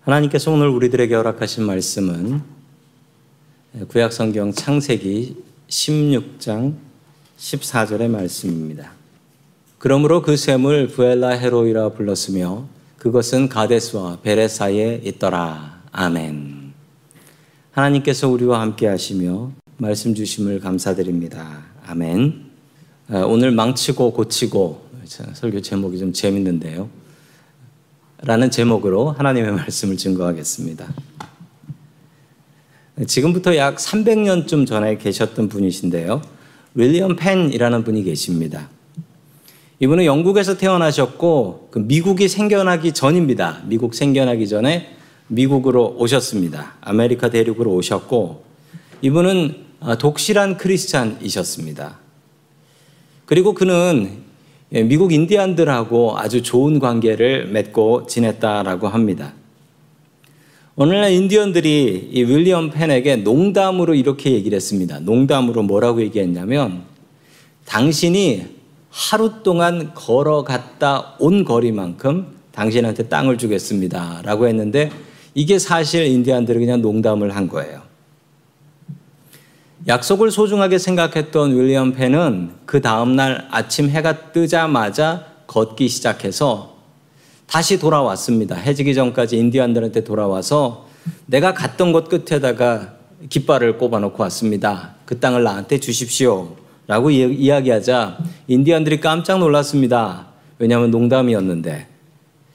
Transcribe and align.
하나님께서 0.00 0.50
오늘 0.50 0.68
우리들에게 0.68 1.14
허락하신 1.14 1.64
말씀은 1.64 2.40
구약성경 3.88 4.54
창세기 4.54 5.36
16장 5.68 6.74
14절의 7.38 8.08
말씀입니다. 8.08 8.92
그러므로 9.76 10.22
그 10.22 10.38
샘을 10.38 10.88
부엘라 10.88 11.32
헤로이라 11.32 11.90
불렀으며 11.90 12.66
그것은 12.96 13.50
가데스와 13.50 14.20
베레 14.22 14.48
사이에 14.48 15.02
있더라. 15.04 15.82
아멘. 15.92 16.72
하나님께서 17.72 18.26
우리와 18.28 18.62
함께 18.62 18.86
하시며 18.86 19.52
말씀 19.76 20.14
주심을 20.14 20.60
감사드립니다. 20.60 21.62
아멘. 21.86 22.46
오늘 23.26 23.50
망치고 23.50 24.14
고치고 24.14 24.88
설교 25.34 25.60
제목이 25.60 25.98
좀 25.98 26.14
재밌는데요. 26.14 26.88
라는 28.22 28.50
제목으로 28.50 29.12
하나님의 29.12 29.52
말씀을 29.52 29.96
증거하겠습니다. 29.96 30.86
지금부터 33.06 33.56
약 33.56 33.76
300년쯤 33.76 34.66
전에 34.66 34.98
계셨던 34.98 35.48
분이신데요. 35.48 36.20
윌리엄 36.74 37.16
펜이라는 37.16 37.82
분이 37.82 38.02
계십니다. 38.04 38.68
이분은 39.78 40.04
영국에서 40.04 40.58
태어나셨고 40.58 41.68
그 41.70 41.78
미국이 41.78 42.28
생겨나기 42.28 42.92
전입니다. 42.92 43.62
미국 43.64 43.94
생겨나기 43.94 44.46
전에 44.46 44.94
미국으로 45.28 45.96
오셨습니다. 45.98 46.74
아메리카 46.82 47.30
대륙으로 47.30 47.72
오셨고 47.72 48.44
이분은 49.00 49.64
독실한 49.98 50.58
크리스찬이셨습니다. 50.58 51.98
그리고 53.24 53.54
그는 53.54 54.10
예, 54.10 54.29
미국 54.72 55.12
인디안들하고 55.12 56.16
아주 56.16 56.42
좋은 56.42 56.78
관계를 56.78 57.46
맺고 57.46 58.06
지냈다라고 58.06 58.86
합니다. 58.86 59.34
오늘날 60.76 61.10
인디언들이 61.10 62.10
이 62.12 62.22
윌리엄 62.22 62.70
펜에게 62.70 63.16
농담으로 63.16 63.94
이렇게 63.94 64.30
얘기를 64.30 64.54
했습니다. 64.54 65.00
농담으로 65.00 65.64
뭐라고 65.64 66.00
얘기했냐면 66.02 66.84
당신이 67.64 68.44
하루 68.90 69.42
동안 69.42 69.92
걸어갔다 69.92 71.16
온 71.18 71.44
거리만큼 71.44 72.28
당신한테 72.52 73.08
땅을 73.08 73.38
주겠습니다. 73.38 74.22
라고 74.24 74.46
했는데 74.46 74.90
이게 75.34 75.58
사실 75.58 76.06
인디안들이 76.06 76.60
그냥 76.60 76.80
농담을 76.80 77.34
한 77.34 77.48
거예요. 77.48 77.89
약속을 79.86 80.30
소중하게 80.30 80.78
생각했던 80.78 81.56
윌리엄 81.56 81.92
펜은 81.92 82.50
그 82.66 82.82
다음날 82.82 83.48
아침 83.50 83.88
해가 83.88 84.32
뜨자마자 84.32 85.24
걷기 85.46 85.88
시작해서 85.88 86.76
다시 87.46 87.78
돌아왔습니다. 87.78 88.54
해지기 88.56 88.94
전까지 88.94 89.38
인디안들한테 89.38 90.04
돌아와서 90.04 90.86
내가 91.26 91.54
갔던 91.54 91.92
곳 91.92 92.08
끝에다가 92.08 92.94
깃발을 93.28 93.78
꼽아놓고 93.78 94.22
왔습니다. 94.24 94.94
그 95.06 95.18
땅을 95.18 95.42
나한테 95.42 95.80
주십시오. 95.80 96.56
라고 96.86 97.10
이야기하자 97.10 98.18
인디안들이 98.48 99.00
깜짝 99.00 99.38
놀랐습니다. 99.38 100.26
왜냐하면 100.58 100.90
농담이었는데. 100.90 101.86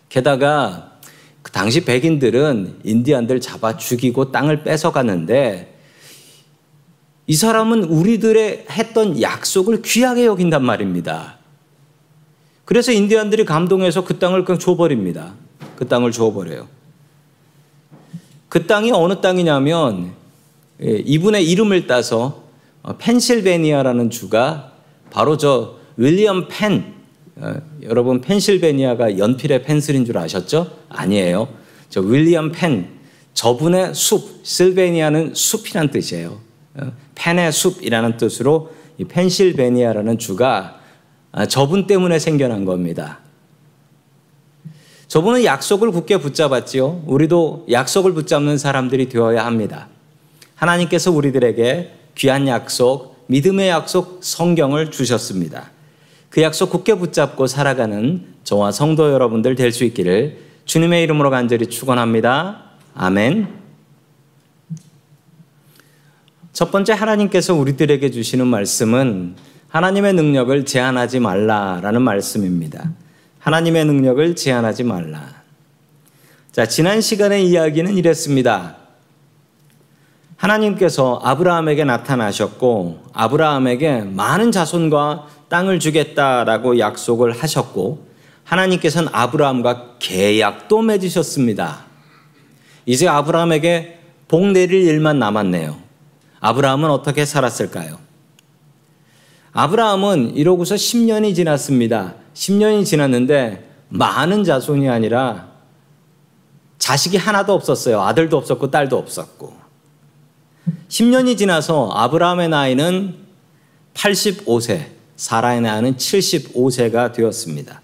게다가 0.10 0.92
그 1.42 1.52
당시 1.52 1.84
백인들은 1.84 2.82
인디안들 2.84 3.42
잡아 3.42 3.78
죽이고 3.78 4.32
땅을 4.32 4.64
뺏어갔는데 4.64 5.75
이 7.28 7.36
사람은 7.36 7.86
우리들의 7.86 8.68
했던 8.70 9.22
약속을 9.22 9.82
귀하게 9.82 10.26
여긴단 10.26 10.64
말입니다. 10.64 11.38
그래서 12.66 12.92
인디안들이 12.92 13.46
감동해서 13.46 14.04
그 14.04 14.20
땅을 14.20 14.46
그냥 14.46 14.60
줘버립니다. 14.60 15.34
그 15.76 15.88
땅을 15.88 16.12
줘버려요. 16.12 16.68
그 18.50 18.68
땅이 18.68 18.92
어느 18.92 19.22
땅이냐면 19.22 20.14
예, 20.82 20.92
이분의 20.92 21.50
이름을 21.50 21.88
따서 21.88 22.44
어, 22.84 22.96
펜실베니아라는 22.98 24.10
주가 24.10 24.74
바로 25.10 25.38
저 25.38 25.78
윌리엄 25.98 26.48
펜 26.50 26.94
어, 27.38 27.56
여러분 27.84 28.22
펜실베니아가 28.22 29.18
연필의 29.18 29.64
펜슬인 29.64 30.06
줄 30.06 30.18
아셨죠? 30.18 30.72
아니에요. 30.90 31.48
저 31.90 32.02
윌리엄 32.02 32.52
펜 32.52 32.88
저분의 33.34 33.94
숲 33.94 34.42
실베니아는 34.44 35.34
숲이란 35.34 35.92
뜻이에요. 35.92 36.40
펜의 37.16 37.52
숲이라는 37.52 38.18
뜻으로 38.18 38.72
이 38.98 39.06
펜실베니아라는 39.06 40.18
주가 40.18 40.80
아, 41.32 41.46
저분 41.46 41.88
때문에 41.88 42.20
생겨난 42.20 42.66
겁니다. 42.66 43.20
저분은 45.08 45.44
약속을 45.44 45.92
굳게 45.92 46.18
붙잡았지요. 46.18 47.04
우리도 47.06 47.68
약속을 47.70 48.14
붙잡는 48.14 48.58
사람들이 48.58 49.10
되어야 49.10 49.46
합니다. 49.46 49.88
하나님께서 50.56 51.12
우리들에게 51.12 51.94
귀한 52.16 52.48
약속, 52.48 53.26
믿음의 53.28 53.70
약속, 53.70 54.20
성경을 54.22 54.92
주셨습니다. 54.92 55.72
그 56.30 56.42
약속 56.42 56.70
굳게 56.70 56.96
붙잡고 56.96 57.48
살아가는 57.48 58.26
저와 58.44 58.72
성도 58.72 59.12
여러분들 59.12 59.56
될 59.56 59.72
수 59.72 59.84
있기를 59.84 60.38
주님의 60.66 61.04
이름으로 61.04 61.30
간절히 61.30 61.68
축원합니다. 61.68 62.64
아멘. 62.96 63.65
첫 66.56 66.72
번째 66.72 66.94
하나님께서 66.94 67.54
우리들에게 67.54 68.12
주시는 68.12 68.48
말씀은 68.48 69.36
하나님의 69.68 70.14
능력을 70.14 70.64
제한하지 70.64 71.20
말라라는 71.20 72.02
말씀입니다. 72.02 72.92
하나님의 73.40 73.84
능력을 73.84 74.38
제한하지 74.38 74.86
말라. 74.86 75.44
자, 76.54 76.66
지난 76.66 77.02
시간의 77.02 77.46
이야기는 77.50 77.98
이랬습니다. 77.98 78.78
하나님께서 80.38 81.20
아브라함에게 81.26 81.84
나타나셨고 81.84 83.04
아브라함에게 83.12 84.04
많은 84.04 84.54
자손과 84.54 85.28
땅을 85.50 85.80
주겠다라고 85.80 86.80
약속을 86.80 87.34
하셨고 87.34 88.08
하나님께서는 88.46 89.10
아브라함과 89.12 89.96
계약도 90.00 90.84
맺으셨습니다. 90.84 91.80
이제 92.86 93.10
아브라함에게 93.10 94.00
복 94.30 94.52
내릴 94.54 94.88
일만 94.88 95.20
남았네요. 95.20 95.85
아브라함은 96.40 96.90
어떻게 96.90 97.26
살았을까요? 97.26 97.98
아브라함은 99.54 100.36
이러고서 100.36 100.76
10년이 100.76 101.34
지났습니다. 101.36 102.16
10년이 102.34 102.86
지났는데 102.86 103.70
많은 103.90 104.44
자손이 104.44 104.90
아니라 104.90 105.48
자식이 106.78 107.18
하나도 107.18 107.54
없었어요. 107.54 108.02
아들도 108.02 108.38
없었고 108.38 108.70
딸도 108.70 108.98
없었고. 108.98 109.54
10년이 110.90 111.38
지나서 111.38 111.90
아브라함의 111.94 112.50
나이는 112.50 113.16
85세, 113.94 114.88
사라의 115.16 115.62
나이는 115.62 115.96
75세가 115.96 117.14
되었습니다. 117.14 117.82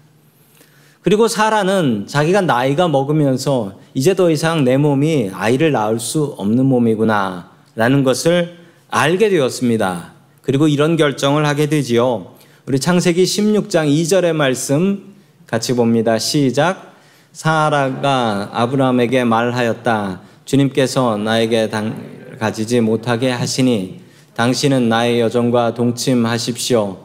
그리고 1.00 1.26
사라는 1.26 2.06
자기가 2.06 2.42
나이가 2.42 2.86
먹으면서 2.86 3.80
이제 3.94 4.14
더 4.14 4.30
이상 4.30 4.64
내 4.64 4.76
몸이 4.76 5.30
아이를 5.32 5.72
낳을 5.72 5.98
수 5.98 6.34
없는 6.38 6.64
몸이구나 6.66 7.50
라는 7.74 8.04
것을 8.04 8.58
알게 8.90 9.30
되었습니다. 9.30 10.12
그리고 10.42 10.68
이런 10.68 10.96
결정을 10.96 11.46
하게 11.46 11.66
되지요. 11.66 12.34
우리 12.66 12.78
창세기 12.78 13.24
16장 13.24 13.88
2절의 13.88 14.34
말씀 14.34 15.14
같이 15.46 15.74
봅니다. 15.74 16.18
시작. 16.18 16.94
사라가 17.32 18.50
아브라함에게 18.52 19.24
말하였다. 19.24 20.20
주님께서 20.44 21.16
나에게 21.16 21.70
당, 21.70 22.36
가지지 22.38 22.80
못하게 22.80 23.30
하시니 23.30 24.00
당신은 24.34 24.88
나의 24.88 25.20
여정과 25.20 25.74
동침하십시오. 25.74 26.98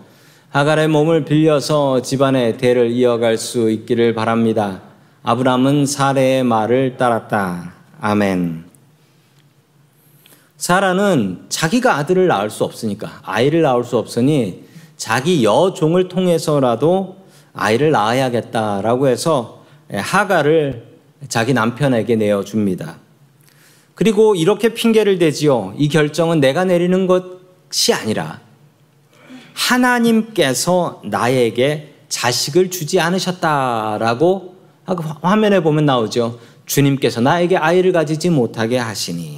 하갈의 0.50 0.88
몸을 0.88 1.26
빌려서 1.26 2.02
집안의 2.02 2.58
대를 2.58 2.92
이어갈 2.92 3.38
수 3.38 3.70
있기를 3.70 4.14
바랍니다. 4.14 4.82
아브라함은 5.24 5.86
사례의 5.86 6.44
말을 6.44 6.98
따랐다. 6.98 7.74
아멘. 8.00 8.67
사라는 10.58 11.46
자기가 11.50 11.96
아들을 11.98 12.28
낳을 12.28 12.50
수 12.50 12.64
없으니까 12.64 13.22
아이를 13.24 13.62
낳을 13.62 13.84
수 13.84 13.98
없으니 13.98 14.64
자기 14.98 15.44
여종을 15.44 16.08
통해서라도 16.08 17.18
아이를 17.54 17.92
낳아야겠다라고 17.92 19.08
해서 19.08 19.64
하가를 19.92 20.88
자기 21.30 21.54
남편에게 21.54 22.16
내어 22.16 22.44
줍니다. 22.44 22.98
그리고 23.96 24.36
이렇게 24.36 24.74
핑계를 24.74 25.18
대지요. 25.20 25.74
이 25.78 25.90
결정은 25.90 26.40
내가 26.40 26.66
내리는 26.66 27.08
것이 27.08 27.94
아니라 27.94 28.42
하나님께서 29.54 31.02
나에게 31.04 31.94
자식을 32.10 32.70
주지 32.70 33.00
않으셨다라고 33.00 34.56
화면에 35.22 35.60
보면 35.62 35.86
나오죠. 35.86 36.40
주님께서 36.66 37.22
나에게 37.22 37.58
아이를 37.58 37.92
가지지 37.92 38.30
못하게 38.30 38.78
하시니. 38.78 39.37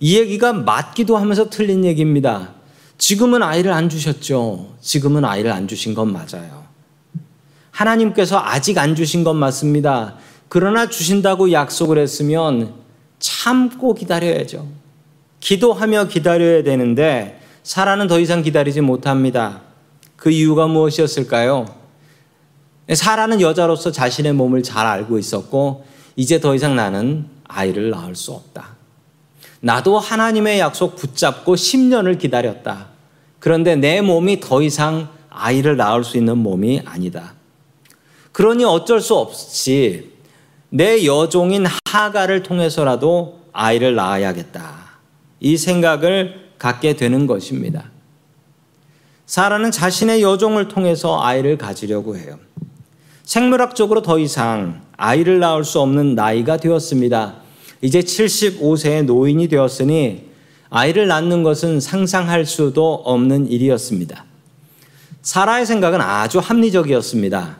이 0.00 0.18
얘기가 0.18 0.52
맞기도 0.52 1.16
하면서 1.16 1.48
틀린 1.48 1.84
얘기입니다. 1.84 2.54
지금은 2.98 3.42
아이를 3.42 3.72
안 3.72 3.88
주셨죠. 3.88 4.74
지금은 4.80 5.24
아이를 5.24 5.50
안 5.50 5.68
주신 5.68 5.94
건 5.94 6.12
맞아요. 6.12 6.64
하나님께서 7.70 8.38
아직 8.38 8.78
안 8.78 8.94
주신 8.94 9.24
건 9.24 9.36
맞습니다. 9.36 10.16
그러나 10.48 10.88
주신다고 10.88 11.50
약속을 11.50 11.98
했으면 11.98 12.74
참고 13.18 13.94
기다려야죠. 13.94 14.68
기도하며 15.40 16.08
기다려야 16.08 16.62
되는데 16.62 17.40
사라는 17.64 18.06
더 18.06 18.20
이상 18.20 18.42
기다리지 18.42 18.80
못합니다. 18.80 19.62
그 20.16 20.30
이유가 20.30 20.66
무엇이었을까요? 20.66 21.66
사라는 22.92 23.40
여자로서 23.40 23.90
자신의 23.90 24.34
몸을 24.34 24.62
잘 24.62 24.86
알고 24.86 25.18
있었고 25.18 25.84
이제 26.16 26.40
더 26.40 26.54
이상 26.54 26.76
나는 26.76 27.26
아이를 27.48 27.90
낳을 27.90 28.14
수 28.14 28.32
없다. 28.32 28.73
나도 29.64 29.98
하나님의 29.98 30.60
약속 30.60 30.94
붙잡고 30.94 31.54
10년을 31.54 32.18
기다렸다. 32.18 32.88
그런데 33.38 33.76
내 33.76 34.02
몸이 34.02 34.40
더 34.40 34.60
이상 34.60 35.08
아이를 35.30 35.78
낳을 35.78 36.04
수 36.04 36.18
있는 36.18 36.36
몸이 36.36 36.82
아니다. 36.84 37.32
그러니 38.32 38.66
어쩔 38.66 39.00
수 39.00 39.14
없이 39.14 40.12
내 40.68 41.06
여종인 41.06 41.64
하가를 41.86 42.42
통해서라도 42.42 43.40
아이를 43.54 43.94
낳아야겠다. 43.94 44.74
이 45.40 45.56
생각을 45.56 46.50
갖게 46.58 46.94
되는 46.94 47.26
것입니다. 47.26 47.90
사라는 49.24 49.70
자신의 49.70 50.20
여종을 50.20 50.68
통해서 50.68 51.22
아이를 51.22 51.56
가지려고 51.56 52.18
해요. 52.18 52.38
생물학적으로 53.22 54.02
더 54.02 54.18
이상 54.18 54.82
아이를 54.98 55.38
낳을 55.38 55.64
수 55.64 55.80
없는 55.80 56.14
나이가 56.14 56.58
되었습니다. 56.58 57.43
이제 57.84 58.00
75세의 58.00 59.04
노인이 59.04 59.46
되었으니 59.46 60.30
아이를 60.70 61.06
낳는 61.06 61.42
것은 61.42 61.80
상상할 61.80 62.46
수도 62.46 62.94
없는 62.94 63.50
일이었습니다. 63.50 64.24
사라의 65.20 65.66
생각은 65.66 66.00
아주 66.00 66.38
합리적이었습니다. 66.38 67.58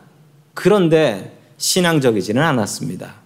그런데 0.55 1.37
신앙적이지는 1.57 2.41
않았습니다. 2.41 3.17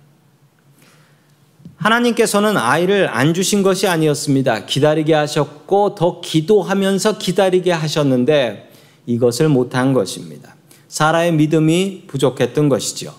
하나님께서는 1.78 2.58
아이를 2.58 3.08
안 3.08 3.34
주신 3.34 3.64
것이 3.64 3.88
아니었습니다. 3.88 4.66
기다리게 4.66 5.14
하셨고 5.14 5.96
더 5.96 6.20
기도하면서 6.20 7.18
기다리게 7.18 7.72
하셨는데 7.72 8.74
이것을 9.06 9.48
못한 9.48 9.94
것입니다. 9.94 10.54
사라의 10.90 11.32
믿음이 11.32 12.08
부족했던 12.08 12.68
것이죠. 12.68 13.16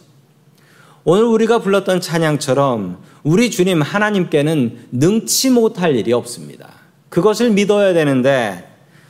오늘 1.04 1.24
우리가 1.24 1.60
불렀던 1.60 2.00
찬양처럼 2.00 2.98
우리 3.22 3.50
주님 3.50 3.80
하나님께는 3.80 4.88
능치 4.92 5.50
못할 5.50 5.96
일이 5.96 6.12
없습니다. 6.12 6.68
그것을 7.08 7.50
믿어야 7.50 7.94
되는데 7.94 8.68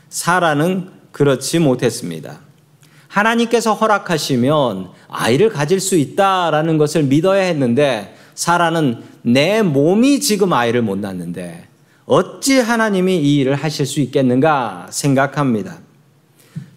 사라는 0.08 0.90
그렇지 1.10 1.58
못했습니다. 1.58 2.40
하나님께서 3.08 3.74
허락하시면 3.74 4.90
아이를 5.08 5.48
가질 5.48 5.80
수 5.80 5.96
있다라는 5.96 6.78
것을 6.78 7.02
믿어야 7.02 7.42
했는데 7.42 8.14
사라는 8.34 9.02
내 9.22 9.62
몸이 9.62 10.20
지금 10.20 10.52
아이를 10.52 10.82
못 10.82 10.96
낳는데 10.98 11.66
어찌 12.06 12.58
하나님이 12.58 13.18
이 13.18 13.38
일을 13.38 13.54
하실 13.56 13.84
수 13.84 14.00
있겠는가 14.00 14.86
생각합니다. 14.90 15.78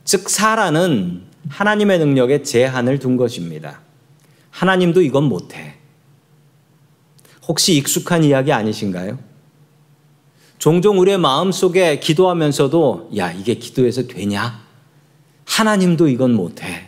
즉 0.06 0.30
사라는 0.30 1.22
하나님의 1.50 2.00
능력에 2.00 2.42
제한을 2.42 2.98
둔 3.00 3.16
것입니다. 3.16 3.80
하나님도 4.54 5.02
이건 5.02 5.24
못해. 5.24 5.74
혹시 7.48 7.76
익숙한 7.76 8.24
이야기 8.24 8.54
아니신가요? 8.54 9.18
종종 10.60 11.00
우리의 11.00 11.18
마음 11.18 11.52
속에 11.52 12.00
기도하면서도 12.00 13.10
야, 13.18 13.32
이게 13.32 13.56
기도해서 13.56 14.08
되냐? 14.08 14.62
하나님도 15.46 16.08
이건 16.08 16.34
못해. 16.34 16.86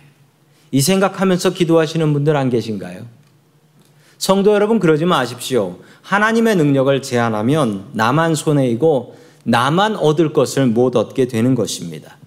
이 0.71 0.79
생각하면서 0.79 1.53
기도하시는 1.53 2.13
분들 2.13 2.37
안 2.37 2.49
계신가요? 2.49 3.05
성도 4.17 4.53
여러분 4.53 4.79
그러지 4.79 5.05
마십시오. 5.05 5.79
하나님의 6.03 6.55
능력을 6.55 7.01
제한하면 7.01 7.89
나만 7.93 8.35
손해이고 8.35 9.17
나만 9.43 9.97
얻을 9.97 10.31
것을 10.33 10.67
못 10.67 10.95
얻게 10.95 11.27
되는 11.27 11.55
것입니다. 11.55 12.17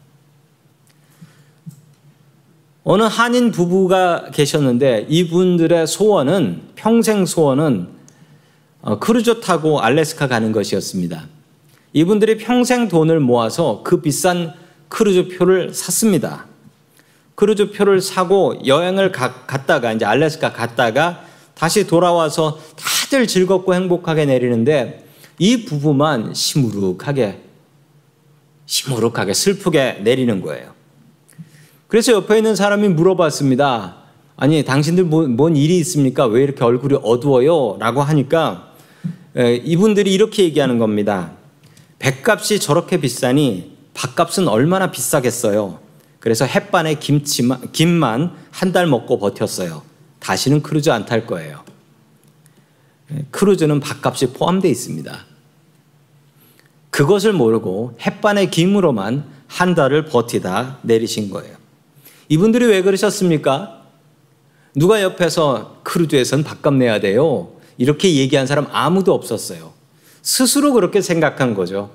어느 2.90 3.02
한인 3.02 3.50
부부가 3.50 4.30
계셨는데 4.32 5.08
이분들의 5.10 5.86
소원은 5.86 6.62
평생 6.74 7.26
소원은 7.26 7.88
어, 8.80 8.98
크루즈 8.98 9.42
타고 9.42 9.82
알래스카 9.82 10.26
가는 10.26 10.52
것이었습니다. 10.52 11.26
이분들이 11.92 12.38
평생 12.38 12.88
돈을 12.88 13.20
모아서 13.20 13.82
그 13.84 14.00
비싼 14.00 14.54
크루즈 14.88 15.36
표를 15.36 15.74
샀습니다. 15.74 16.46
크루즈 17.34 17.72
표를 17.72 18.00
사고 18.00 18.58
여행을 18.64 19.12
가, 19.12 19.44
갔다가 19.44 19.92
이제 19.92 20.06
알래스카 20.06 20.54
갔다가 20.54 21.24
다시 21.52 21.86
돌아와서 21.86 22.58
다들 22.74 23.26
즐겁고 23.26 23.74
행복하게 23.74 24.24
내리는데 24.24 25.04
이 25.38 25.66
부부만 25.66 26.32
시무룩하게 26.32 27.38
시무룩하게 28.64 29.34
슬프게 29.34 30.00
내리는 30.04 30.40
거예요. 30.40 30.77
그래서 31.88 32.12
옆에 32.12 32.36
있는 32.38 32.54
사람이 32.54 32.88
물어봤습니다. 32.88 33.96
아니 34.36 34.62
당신들 34.64 35.04
뭐, 35.04 35.26
뭔 35.26 35.56
일이 35.56 35.78
있습니까? 35.78 36.26
왜 36.26 36.42
이렇게 36.42 36.62
얼굴이 36.64 36.98
어두워요? 37.02 37.76
라고 37.80 38.02
하니까 38.02 38.72
이분들이 39.34 40.12
이렇게 40.12 40.44
얘기하는 40.44 40.78
겁니다. 40.78 41.32
뱃값이 41.98 42.60
저렇게 42.60 43.00
비싸니 43.00 43.76
밥값은 43.94 44.48
얼마나 44.48 44.90
비싸겠어요. 44.90 45.80
그래서 46.20 46.44
햇반에 46.44 46.94
김치만, 46.94 47.72
김만 47.72 48.32
한 48.50 48.72
달 48.72 48.86
먹고 48.86 49.18
버텼어요. 49.18 49.82
다시는 50.20 50.62
크루즈 50.62 50.90
안 50.90 51.06
탈 51.06 51.26
거예요. 51.26 51.62
크루즈는 53.30 53.80
밥값이 53.80 54.32
포함되어 54.34 54.70
있습니다. 54.70 55.24
그것을 56.90 57.32
모르고 57.32 57.96
햇반에 58.00 58.50
김으로만 58.50 59.24
한 59.46 59.74
달을 59.74 60.04
버티다 60.06 60.78
내리신 60.82 61.30
거예요. 61.30 61.56
이분들이 62.28 62.66
왜 62.66 62.82
그러셨습니까? 62.82 63.82
누가 64.74 65.02
옆에서 65.02 65.80
크루즈에선 65.82 66.44
밥값 66.44 66.74
내야 66.74 67.00
돼요. 67.00 67.52
이렇게 67.78 68.14
얘기한 68.16 68.46
사람 68.46 68.66
아무도 68.70 69.14
없었어요. 69.14 69.72
스스로 70.22 70.72
그렇게 70.72 71.00
생각한 71.00 71.54
거죠. 71.54 71.90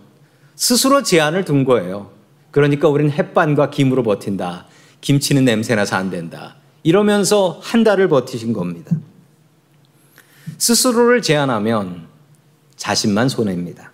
스스로 0.56 1.04
제한을 1.04 1.46
둔 1.46 1.66
거예요. 1.66 2.12
그러니까 2.52 2.88
우리는 2.88 3.12
햇반과 3.12 3.70
김으로 3.70 4.04
버틴다. 4.04 4.68
김치는 5.02 5.46
냄새나서 5.46 5.96
안 5.96 6.10
된다. 6.10 6.56
이러면서 6.84 7.60
한 7.62 7.84
달을 7.84 8.08
버티신 8.10 8.54
겁니다. 8.54 8.96
스스로를 10.58 11.22
제한하면 11.22 12.08
자신만 12.75 13.30
손해입니다. 13.30 13.92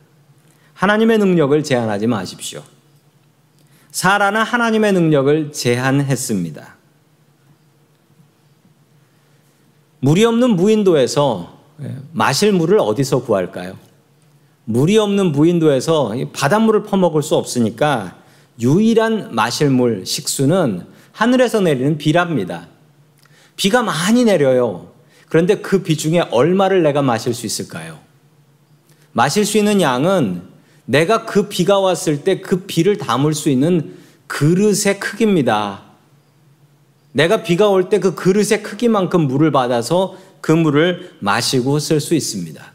하나님의 0.74 1.17
능력을 1.17 1.62
제한하지 1.63 2.08
마십시오. 2.08 2.63
사라는 3.91 4.41
하나님의 4.41 4.93
능력을 4.93 5.51
제한했습니다. 5.51 6.75
물이 10.01 10.24
없는 10.25 10.51
무인도에서 10.51 11.60
마실 12.12 12.53
물을 12.53 12.79
어디서 12.79 13.24
구할까요? 13.24 13.77
물이 14.65 14.98
없는 14.98 15.31
무인도에서 15.31 16.13
바닷물을 16.34 16.84
퍼먹을 16.84 17.24
수 17.24 17.36
없으니까 17.36 18.17
유일한 18.62 19.34
마실 19.34 19.69
물, 19.69 20.05
식수는 20.05 20.86
하늘에서 21.12 21.62
내리는 21.62 21.98
비랍니다. 21.98 22.67
비가 23.55 23.81
많이 23.81 24.24
내려요. 24.24 24.91
그런데 25.27 25.55
그 25.55 25.84
비 25.84 25.98
중에 25.98 26.19
얼마를 26.31 26.84
내가 26.84 27.01
마실 27.01 27.34
수 27.34 27.46
있을까요? 27.46 28.00
마실 29.12 29.46
수 29.46 29.58
있는 29.58 29.81
양은 29.81 30.49
내가 30.89 31.24
그 31.25 31.48
비가 31.50 31.79
왔을 31.79 32.24
때 32.24 32.41
그 32.41 32.62
비를 32.62 32.98
담을 32.98 33.36
수 33.36 33.50
있는 33.50 33.96
그릇의 34.25 35.00
크기입니다. 35.00 35.84
내가 37.12 37.43
비가 37.43 37.69
올 37.69 37.89
때 37.89 38.00
그 38.00 38.15
그릇의 38.15 38.63
크기만큼 38.63 39.27
물을 39.27 39.51
받아서 39.51 40.17
그 40.41 40.51
물을 40.51 41.12
마시고 41.19 41.77
쓸 41.77 42.00
수 42.00 42.15
있습니다. 42.15 42.74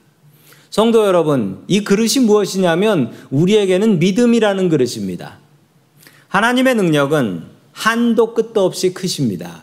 성도 0.70 1.06
여러분, 1.06 1.64
이 1.66 1.82
그릇이 1.82 2.24
무엇이냐면 2.24 3.12
우리에게는 3.30 3.98
믿음이라는 3.98 4.68
그릇입니다. 4.68 5.38
하나님의 6.28 6.74
능력은 6.76 7.44
한도 7.72 8.34
끝도 8.34 8.64
없이 8.64 8.94
크십니다. 8.94 9.62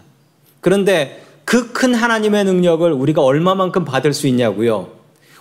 그런데 0.60 1.26
그 1.46 1.72
큰 1.74 1.94
하나님의 1.96 2.46
능력을 2.46 2.92
우리가 2.92 3.22
얼마만큼 3.22 3.86
받을 3.86 4.14
수 4.14 4.28
있냐고요? 4.28 4.92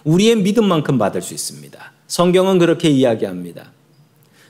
우리의 0.05 0.37
믿음만큼 0.37 0.99
받을 0.99 1.23
수 1.23 1.35
있습니다. 1.35 1.93
성경은 2.11 2.59
그렇게 2.59 2.90
이야기합니다. 2.90 3.71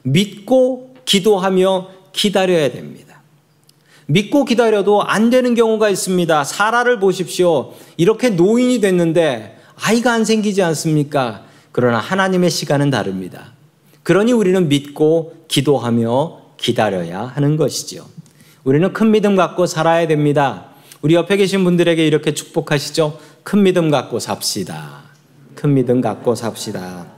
믿고 0.02 0.94
기도하며 1.04 1.88
기다려야 2.12 2.72
됩니다. 2.72 3.20
믿고 4.06 4.46
기다려도 4.46 5.02
안 5.02 5.28
되는 5.28 5.54
경우가 5.54 5.90
있습니다. 5.90 6.42
사라를 6.42 6.98
보십시오. 6.98 7.74
이렇게 7.98 8.30
노인이 8.30 8.80
됐는데 8.80 9.58
아이가 9.76 10.12
안 10.14 10.24
생기지 10.24 10.62
않습니까? 10.62 11.44
그러나 11.70 11.98
하나님의 11.98 12.48
시간은 12.48 12.88
다릅니다. 12.88 13.52
그러니 14.04 14.32
우리는 14.32 14.68
믿고 14.68 15.44
기도하며 15.46 16.40
기다려야 16.56 17.24
하는 17.34 17.58
것이지요. 17.58 18.06
우리는 18.64 18.90
큰 18.94 19.10
믿음 19.10 19.36
갖고 19.36 19.66
살아야 19.66 20.08
됩니다. 20.08 20.64
우리 21.02 21.14
옆에 21.14 21.36
계신 21.36 21.62
분들에게 21.64 22.06
이렇게 22.06 22.32
축복하시죠. 22.32 23.18
큰 23.42 23.62
믿음 23.62 23.90
갖고 23.90 24.18
삽시다. 24.18 25.02
큰 25.54 25.74
믿음 25.74 26.00
갖고 26.00 26.34
삽시다. 26.34 27.09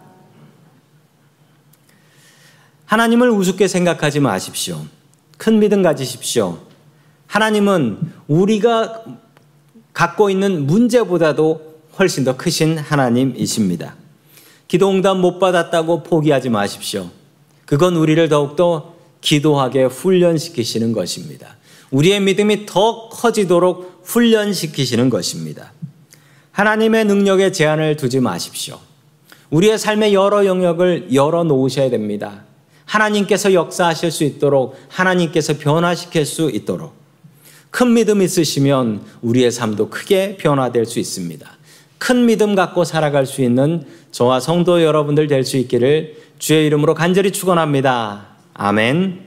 하나님을 2.92 3.30
우습게 3.30 3.68
생각하지 3.68 4.20
마십시오. 4.20 4.84
큰 5.38 5.60
믿음 5.60 5.82
가지십시오. 5.82 6.58
하나님은 7.26 7.98
우리가 8.28 9.04
갖고 9.94 10.28
있는 10.28 10.66
문제보다도 10.66 11.76
훨씬 11.98 12.22
더 12.24 12.36
크신 12.36 12.76
하나님이십니다. 12.76 13.94
기도 14.68 14.90
응답 14.90 15.16
못 15.16 15.38
받았다고 15.38 16.02
포기하지 16.02 16.50
마십시오. 16.50 17.08
그건 17.64 17.96
우리를 17.96 18.28
더욱더 18.28 18.94
기도하게 19.22 19.84
훈련시키시는 19.84 20.92
것입니다. 20.92 21.56
우리의 21.92 22.20
믿음이 22.20 22.66
더 22.66 23.08
커지도록 23.08 24.02
훈련시키시는 24.04 25.08
것입니다. 25.08 25.72
하나님의 26.50 27.06
능력에 27.06 27.52
제한을 27.52 27.96
두지 27.96 28.20
마십시오. 28.20 28.78
우리의 29.48 29.78
삶의 29.78 30.12
여러 30.12 30.44
영역을 30.44 31.14
열어 31.14 31.42
놓으셔야 31.42 31.88
됩니다. 31.88 32.51
하나님께서 32.84 33.52
역사하실 33.52 34.10
수 34.10 34.24
있도록 34.24 34.76
하나님께서 34.88 35.58
변화시킬 35.58 36.26
수 36.26 36.50
있도록 36.50 36.94
큰 37.70 37.94
믿음 37.94 38.20
있으시면 38.20 39.02
우리의 39.22 39.50
삶도 39.50 39.88
크게 39.88 40.36
변화될 40.36 40.84
수 40.84 40.98
있습니다. 40.98 41.50
큰 41.98 42.26
믿음 42.26 42.54
갖고 42.54 42.84
살아갈 42.84 43.26
수 43.26 43.42
있는 43.42 43.86
저와 44.10 44.40
성도 44.40 44.82
여러분들 44.82 45.26
될 45.26 45.44
수 45.44 45.56
있기를 45.56 46.16
주의 46.38 46.66
이름으로 46.66 46.94
간절히 46.94 47.30
축원합니다. 47.30 48.26
아멘. 48.54 49.20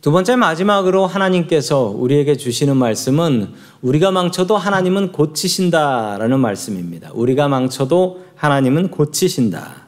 두 0.00 0.12
번째 0.12 0.36
마지막으로 0.36 1.08
하나님께서 1.08 1.86
우리에게 1.86 2.36
주시는 2.36 2.76
말씀은 2.76 3.52
우리가 3.82 4.12
망쳐도 4.12 4.56
하나님은 4.56 5.10
고치신다라는 5.10 6.38
말씀입니다. 6.38 7.10
우리가 7.12 7.48
망쳐도 7.48 8.24
하나님은 8.36 8.92
고치신다. 8.92 9.87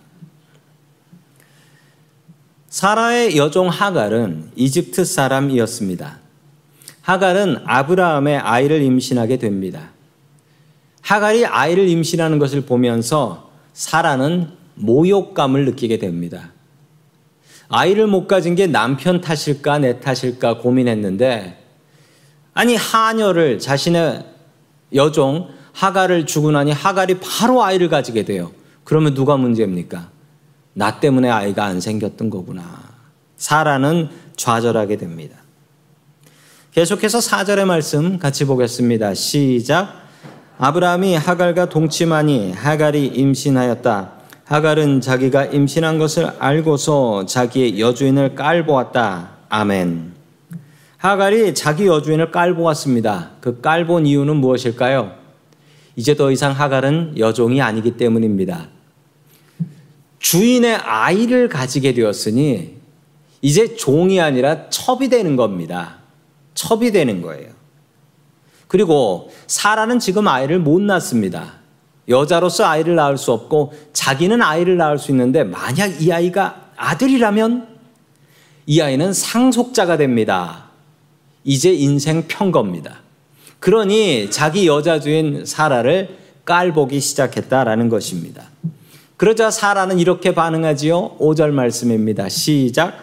사라의 2.71 3.37
여종 3.37 3.69
하갈은 3.69 4.53
이집트 4.55 5.05
사람이었습니다. 5.05 6.19
하갈은 7.03 7.59
아브라함의 7.65 8.39
아이를 8.39 8.83
임신하게 8.83 9.39
됩니다. 9.39 9.91
하갈이 11.03 11.45
아이를 11.47 11.89
임신하는 11.89 12.39
것을 12.39 12.61
보면서 12.61 13.51
사라는 13.73 14.53
모욕감을 14.77 15.65
느끼게 15.65 15.99
됩니다. 15.99 16.53
아이를 17.69 18.07
못 18.07 18.29
가진 18.29 18.55
게 18.55 18.69
남편 18.69 19.21
탓일까 19.21 19.81
내 19.81 19.99
탓일까 19.99 20.59
고민했는데 20.59 21.59
아니 22.55 22.77
하녀를 22.77 23.59
자신의 23.59 24.25
여종 24.95 25.49
하갈을 25.73 26.27
주고 26.27 26.53
나니 26.53 26.71
하갈이 26.71 27.19
바로 27.21 27.65
아이를 27.65 27.89
가지게 27.89 28.25
돼요. 28.25 28.53
그러면 28.85 29.15
누가 29.15 29.37
문제입니까? 29.37 30.20
나 30.73 31.01
때문에 31.01 31.29
아이가 31.29 31.65
안 31.65 31.81
생겼던 31.81 32.31
거구나. 32.31 32.65
사라는 33.37 34.09
좌절하게 34.37 34.97
됩니다. 34.97 35.37
계속해서 36.73 37.19
4절의 37.19 37.65
말씀 37.65 38.19
같이 38.19 38.45
보겠습니다. 38.45 39.15
시작. 39.15 40.01
아브라함이 40.59 41.17
하갈과 41.17 41.69
동침하니 41.69 42.53
하갈이 42.53 43.07
임신하였다. 43.07 44.13
하갈은 44.45 45.01
자기가 45.01 45.47
임신한 45.47 45.99
것을 45.99 46.31
알고서 46.39 47.27
자기의 47.27 47.81
여주인을 47.81 48.35
깔보았다. 48.35 49.31
아멘. 49.49 50.13
하갈이 50.97 51.55
자기 51.55 51.87
여주인을 51.87 52.31
깔보았습니다. 52.31 53.31
그 53.41 53.61
깔본 53.61 54.07
이유는 54.07 54.37
무엇일까요? 54.37 55.13
이제 55.97 56.15
더 56.15 56.31
이상 56.31 56.53
하갈은 56.53 57.15
여종이 57.19 57.63
아니기 57.63 57.97
때문입니다. 57.97 58.69
주인의 60.21 60.77
아이를 60.77 61.49
가지게 61.49 61.93
되었으니 61.95 62.77
이제 63.43 63.75
종이 63.75 64.21
아니라 64.21 64.69
첩이 64.69 65.09
되는 65.09 65.35
겁니다. 65.35 65.97
첩이 66.55 66.93
되는 66.93 67.23
거예요. 67.23 67.51
그리고 68.69 69.33
사라는 69.47 69.99
지금 69.99 70.29
아이를 70.29 70.61
못 70.61 70.81
낳습니다. 70.81 71.55
여자로서 72.09 72.65
아이를 72.65 72.95
낳을 72.95 73.19
수 73.19 73.33
없고 73.33 73.73
자기는 73.93 74.43
아이를 74.43 74.77
낳을 74.77 74.99
수 74.99 75.11
있는데 75.11 75.43
만약 75.43 76.01
이 76.01 76.13
아이가 76.13 76.71
아들이라면 76.77 77.69
이 78.67 78.81
아이는 78.81 79.13
상속자가 79.13 79.97
됩니다. 79.97 80.67
이제 81.45 81.73
인생 81.73 82.27
평겁니다. 82.29 83.01
그러니 83.59 84.31
자기 84.31 84.67
여자 84.67 85.01
주인 85.01 85.45
사라를 85.47 86.17
깔보기 86.45 87.01
시작했다라는 87.01 87.89
것입니다. 87.89 88.51
그러자 89.21 89.51
사라는 89.51 89.99
이렇게 89.99 90.35
반응하지요. 90.35 91.19
5절 91.19 91.51
말씀입니다. 91.51 92.31
시작. 92.31 92.95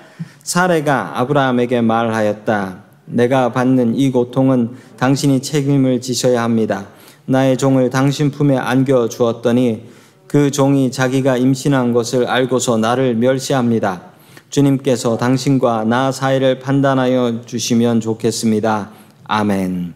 사례가 0.41 1.19
아브라함에게 1.19 1.81
말하였다. 1.81 2.83
내가 3.05 3.51
받는 3.51 3.93
이 3.93 4.09
고통은 4.09 4.71
당신이 4.97 5.43
책임을 5.43 6.01
지셔야 6.01 6.41
합니다. 6.41 6.87
나의 7.25 7.55
종을 7.55 7.91
당신 7.91 8.31
품에 8.31 8.57
안겨 8.57 9.07
주었더니 9.07 9.83
그 10.25 10.49
종이 10.49 10.89
자기가 10.89 11.37
임신한 11.37 11.93
것을 11.93 12.25
알고서 12.25 12.77
나를 12.77 13.13
멸시합니다. 13.13 14.01
주님께서 14.49 15.17
당신과 15.17 15.83
나 15.83 16.11
사이를 16.11 16.57
판단하여 16.57 17.41
주시면 17.45 17.99
좋겠습니다. 17.99 18.89
아멘. 19.25 19.93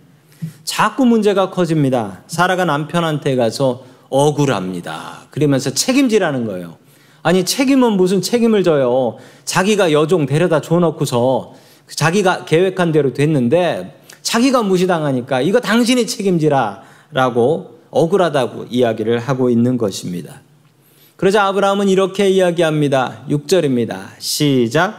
자꾸 0.65 1.03
문제가 1.03 1.49
커집니다. 1.49 2.19
사라가 2.27 2.65
남편한테 2.65 3.35
가서 3.35 3.89
억울합니다. 4.11 5.23
그러면서 5.31 5.71
책임지라는 5.73 6.45
거예요. 6.45 6.75
아니 7.23 7.43
책임은 7.45 7.93
무슨 7.93 8.21
책임을 8.21 8.63
져요. 8.63 9.17
자기가 9.45 9.91
여종 9.91 10.27
데려다 10.27 10.61
줘놓고서 10.61 11.53
자기가 11.87 12.45
계획한 12.45 12.91
대로 12.91 13.13
됐는데 13.13 13.99
자기가 14.21 14.61
무시당하니까 14.63 15.41
이거 15.41 15.59
당신이 15.59 16.05
책임지라라고 16.07 17.79
억울하다고 17.89 18.65
이야기를 18.69 19.19
하고 19.19 19.49
있는 19.49 19.77
것입니다. 19.77 20.41
그러자 21.15 21.45
아브라함은 21.45 21.89
이렇게 21.89 22.29
이야기합니다. 22.29 23.25
6절입니다. 23.29 24.07
시작. 24.19 24.95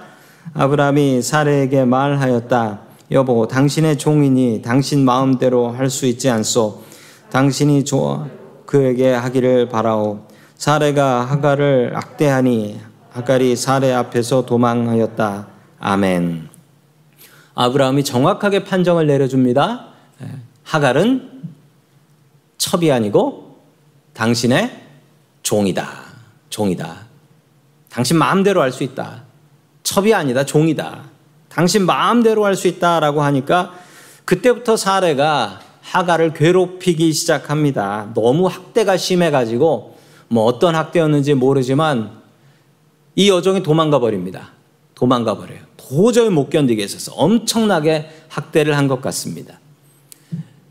아브라함이 0.54 1.22
사례에게 1.22 1.84
말하였다. 1.84 2.80
여보, 3.10 3.46
당신의 3.48 3.98
종이니 3.98 4.62
당신 4.62 5.04
마음대로 5.04 5.70
할 5.70 5.90
수 5.90 6.06
있지 6.06 6.30
않소. 6.30 6.82
당신이 7.30 7.84
좋아 7.84 8.26
그에게 8.72 9.12
하기를 9.12 9.68
바라오. 9.68 10.26
사례가 10.56 11.26
하갈을 11.26 11.92
악대하니 11.94 12.80
하갈이 13.10 13.54
사례 13.54 13.92
앞에서 13.92 14.46
도망하였다. 14.46 15.46
아멘. 15.78 16.48
아브라함이 17.54 18.02
정확하게 18.02 18.64
판정을 18.64 19.06
내려줍니다. 19.06 19.88
예, 20.22 20.26
하갈은 20.64 21.42
첩이 22.56 22.90
아니고 22.90 23.58
당신의 24.14 24.70
종이다. 25.42 25.86
종이다. 26.48 26.96
당신 27.90 28.16
마음대로 28.16 28.62
할 28.62 28.72
수 28.72 28.84
있다. 28.84 29.24
첩이 29.82 30.14
아니다. 30.14 30.46
종이다. 30.46 31.02
당신 31.50 31.84
마음대로 31.84 32.46
할 32.46 32.56
수 32.56 32.68
있다라고 32.68 33.20
하니까 33.20 33.74
그때부터 34.24 34.78
사례가 34.78 35.60
하가를 35.82 36.32
괴롭히기 36.32 37.12
시작합니다. 37.12 38.10
너무 38.14 38.46
학대가 38.46 38.96
심해가지고 38.96 39.96
뭐 40.28 40.44
어떤 40.44 40.74
학대였는지 40.74 41.34
모르지만 41.34 42.22
이 43.14 43.28
여종이 43.28 43.62
도망가 43.62 43.98
버립니다. 43.98 44.52
도망가 44.94 45.36
버려요. 45.36 45.58
도저히 45.76 46.30
못 46.30 46.48
견디겠어서 46.48 47.12
엄청나게 47.14 48.08
학대를 48.28 48.76
한 48.76 48.88
것 48.88 49.02
같습니다. 49.02 49.58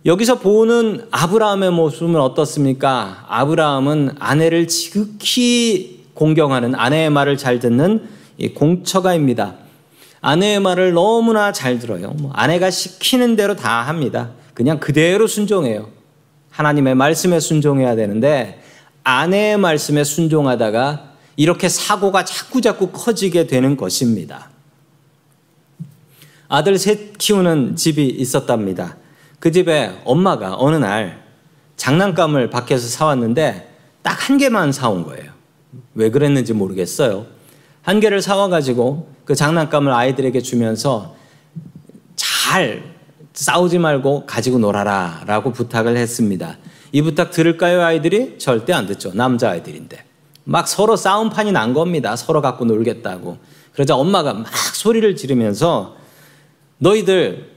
여기서 0.06 0.40
보는 0.40 1.08
아브라함의 1.12 1.72
모습은 1.72 2.16
어떻습니까? 2.20 3.26
아브라함은 3.28 4.16
아내를 4.18 4.68
지극히 4.68 6.06
공경하는 6.16 6.74
아내의 6.74 7.12
말을 7.12 7.38
잘 7.38 7.60
듣는 7.60 8.08
공처가입니다. 8.56 9.56
아내의 10.22 10.60
말을 10.60 10.94
너무나 10.94 11.52
잘 11.52 11.78
들어요. 11.78 12.12
뭐 12.18 12.32
아내가 12.34 12.72
시키는 12.72 13.36
대로 13.36 13.56
다 13.56 13.82
합니다. 13.84 14.32
그냥 14.62 14.80
그대로 14.80 15.26
순종해요. 15.26 15.90
하나님의 16.52 16.94
말씀에 16.94 17.40
순종해야 17.40 17.96
되는데 17.96 18.62
아내의 19.04 19.58
말씀에 19.58 20.04
순종하다가 20.04 21.14
이렇게 21.36 21.68
사고가 21.68 22.26
자꾸 22.26 22.62
자꾸 22.62 22.92
커지게 22.92 23.48
되는 23.48 23.76
것입니다. 23.76 24.52
아들 26.48 26.78
셋 26.78 27.18
키우는 27.18 27.76
집이 27.76 28.06
있었답니다. 28.06 28.98
그 29.40 29.52
집에 29.52 30.00
엄마가 30.06 30.56
어느 30.60 30.76
날 30.76 31.24
장난감을 31.78 32.52
밖에서 32.52 32.88
사왔는데 32.88 33.68
딱 34.04 34.30
한 34.30 34.38
개만 34.38 34.72
사온 34.72 35.04
거예요. 35.04 35.32
왜 35.96 36.12
그랬는지 36.12 36.54
모르겠어요. 36.54 37.26
한 37.82 38.00
개를 38.00 38.22
사와가지고 38.22 39.10
그 39.26 39.34
장난감을 39.34 39.92
아이들에게 39.92 40.40
주면서 40.42 41.16
잘 42.16 42.91
싸우지 43.34 43.80
말고 43.80 44.26
가지고 44.26 44.60
놀아라 44.60 45.24
라고 45.26 45.52
부탁을 45.52 45.98
했습니다. 45.98 46.58
이 46.92 47.02
부탁 47.02 47.32
들을까요, 47.32 47.82
아이들이? 47.82 48.38
절대 48.38 48.74
안 48.74 48.86
듣죠. 48.88 49.12
남자아이들인데. 49.14 50.04
막 50.44 50.68
서로 50.68 50.96
싸움판이 50.96 51.52
난 51.52 51.74
겁니다. 51.74 52.16
서로 52.16 52.42
갖고 52.42 52.66
놀겠다고. 52.66 53.38
그러자 53.74 53.96
엄마가 53.96 54.34
막 54.34 54.48
소리를 54.76 55.16
지르면서 55.16 55.96
너희들 56.80 57.52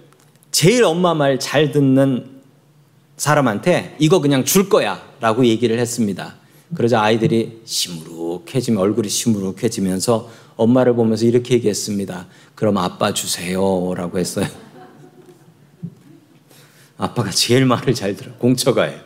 제일 0.53 0.85
엄마 0.85 1.15
말 1.15 1.39
잘 1.41 1.73
듣는 1.73 2.31
사람한테 3.17 3.97
이거 3.99 4.21
그냥 4.21 4.45
줄 4.45 4.69
거야 4.69 5.01
라고 5.21 5.45
얘기를 5.47 5.79
했습니다. 5.79 6.35
그러자 6.77 7.01
아이들이 7.03 7.61
시무룩해지면 7.65 8.81
얼굴이 8.81 9.09
시무룩해지면서 9.09 10.29
엄마를 10.57 10.95
보면서 10.95 11.25
이렇게 11.25 11.55
얘기했습니다. 11.55 12.27
그럼 12.55 12.77
아빠 12.79 13.13
주세요 13.13 13.93
라고 13.97 14.19
했어요. 14.19 14.47
아빠가 16.97 17.31
제일 17.31 17.67
말을 17.67 17.95
잘 17.95 18.17
들어. 18.17 18.33
공처가예요. 18.35 19.01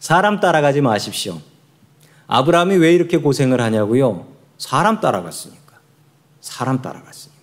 사람 0.00 0.40
따라가지 0.40 0.80
마십시오. 0.80 1.40
아브라함이 2.26 2.76
왜 2.76 2.94
이렇게 2.94 3.18
고생을 3.18 3.60
하냐고요? 3.60 4.26
사람 4.58 5.00
따라갔으니까. 5.00 5.74
사람 6.40 6.80
따라갔으니까. 6.82 7.34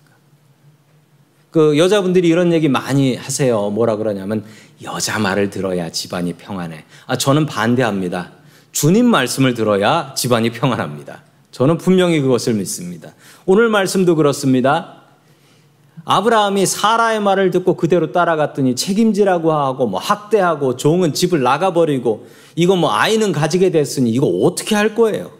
그 1.50 1.78
여자분들이 1.78 2.28
이런 2.28 2.52
얘기 2.52 2.68
많이 2.68 3.16
하세요. 3.16 3.70
뭐라 3.70 3.96
그러냐면 3.96 4.44
여자 4.82 5.18
말을 5.18 5.50
들어야 5.50 5.90
집안이 5.90 6.34
평안해. 6.34 6.84
아, 7.06 7.16
저는 7.18 7.46
반대합니다. 7.46 8.32
주님 8.72 9.06
말씀을 9.06 9.54
들어야 9.54 10.14
집안이 10.16 10.50
평안합니다. 10.50 11.22
저는 11.50 11.78
분명히 11.78 12.20
그것을 12.20 12.54
믿습니다. 12.54 13.12
오늘 13.44 13.68
말씀도 13.68 14.16
그렇습니다. 14.16 15.01
아브라함이 16.04 16.66
사라의 16.66 17.20
말을 17.20 17.50
듣고 17.50 17.76
그대로 17.76 18.12
따라갔더니 18.12 18.74
책임지라고 18.74 19.52
하고 19.52 19.86
뭐 19.86 20.00
학대하고 20.00 20.76
종은 20.76 21.14
집을 21.14 21.42
나가버리고 21.42 22.26
이거 22.56 22.76
뭐 22.76 22.92
아이는 22.92 23.32
가지게 23.32 23.70
됐으니 23.70 24.10
이거 24.10 24.26
어떻게 24.26 24.74
할 24.74 24.94
거예요? 24.94 25.30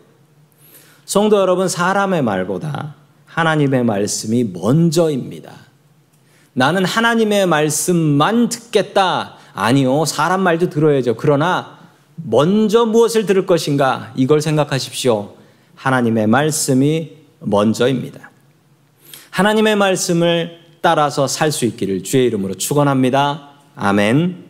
성도 1.04 1.38
여러분, 1.38 1.68
사람의 1.68 2.22
말보다 2.22 2.94
하나님의 3.26 3.84
말씀이 3.84 4.44
먼저입니다. 4.44 5.52
나는 6.52 6.84
하나님의 6.84 7.46
말씀만 7.46 8.48
듣겠다. 8.48 9.36
아니요. 9.54 10.04
사람 10.04 10.42
말도 10.42 10.70
들어야죠. 10.70 11.16
그러나 11.16 11.78
먼저 12.14 12.84
무엇을 12.84 13.26
들을 13.26 13.46
것인가? 13.46 14.12
이걸 14.16 14.40
생각하십시오. 14.40 15.34
하나님의 15.74 16.26
말씀이 16.26 17.12
먼저입니다. 17.40 18.31
하나님의 19.32 19.76
말씀을 19.76 20.58
따라서 20.82 21.26
살 21.26 21.52
수 21.52 21.64
있기를 21.64 22.02
주의 22.02 22.26
이름으로 22.26 22.52
축원합니다. 22.54 23.48
아멘. 23.74 24.44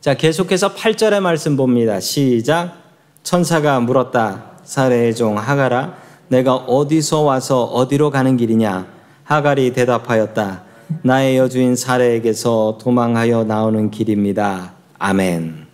자, 0.00 0.14
계속해서 0.14 0.74
8절의 0.74 1.20
말씀 1.20 1.56
봅니다. 1.56 2.00
시작. 2.00 2.82
천사가 3.22 3.78
물었다. 3.78 4.56
사례의 4.64 5.14
종 5.14 5.38
하가라 5.38 5.96
내가 6.26 6.56
어디서 6.56 7.20
와서 7.20 7.62
어디로 7.62 8.10
가는 8.10 8.36
길이냐? 8.36 8.88
하갈이 9.22 9.72
대답하였다. 9.72 10.64
나의 11.02 11.36
여주인 11.36 11.76
사례에게서 11.76 12.78
도망하여 12.82 13.44
나오는 13.44 13.92
길입니다. 13.92 14.72
아멘. 14.98 15.66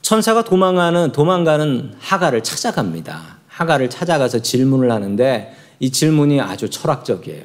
천사가 0.00 0.42
도망하는 0.44 1.12
도망가는 1.12 1.96
하가를 1.98 2.42
찾아갑니다. 2.42 3.20
하가를 3.46 3.90
찾아가서 3.90 4.40
질문을 4.40 4.90
하는데 4.90 5.54
이 5.84 5.90
질문이 5.90 6.40
아주 6.40 6.70
철학적이에요. 6.70 7.44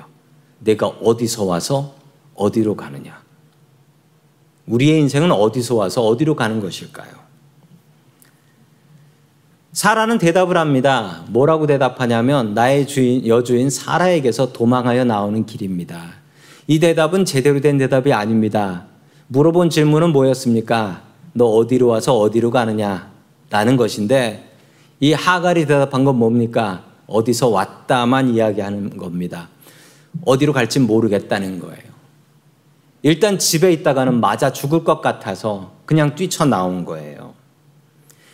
내가 0.59 0.87
어디서 0.87 1.43
와서 1.43 1.95
어디로 2.35 2.77
가느냐? 2.77 3.21
우리의 4.65 5.01
인생은 5.01 5.29
어디서 5.33 5.75
와서 5.75 6.05
어디로 6.05 6.37
가는 6.37 6.61
것일까요? 6.61 7.09
사라는 9.73 10.19
대답을 10.19 10.55
합니다. 10.55 11.25
뭐라고 11.27 11.67
대답하냐면 11.67 12.53
나의 12.53 12.87
주인 12.87 13.27
여주인 13.27 13.69
사라에게서 13.69 14.53
도망하여 14.53 15.03
나오는 15.03 15.45
길입니다. 15.45 16.13
이 16.67 16.79
대답은 16.79 17.25
제대로 17.25 17.59
된 17.59 17.77
대답이 17.77 18.13
아닙니다. 18.13 18.85
물어본 19.27 19.69
질문은 19.69 20.13
뭐였습니까? 20.13 21.01
너 21.33 21.45
어디로 21.45 21.87
와서 21.87 22.17
어디로 22.17 22.51
가느냐? 22.51 23.11
라는 23.49 23.75
것인데 23.75 24.49
이 25.01 25.11
하갈이 25.11 25.65
대답한 25.65 26.05
건 26.05 26.15
뭡니까? 26.15 26.88
어디서 27.09 27.49
왔다만 27.49 28.29
이야기하는 28.33 28.97
겁니다. 28.97 29.49
어디로 30.25 30.53
갈지 30.53 30.79
모르겠다는 30.79 31.59
거예요. 31.59 31.89
일단 33.01 33.39
집에 33.39 33.71
있다가는 33.71 34.19
맞아 34.19 34.51
죽을 34.51 34.83
것 34.83 35.01
같아서 35.01 35.71
그냥 35.85 36.15
뛰쳐나온 36.15 36.85
거예요. 36.85 37.33